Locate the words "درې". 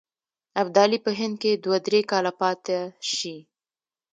1.85-2.01